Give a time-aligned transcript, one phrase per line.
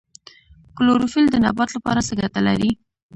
[0.77, 2.71] کلوروفیل د نبات لپاره څه ګټه لري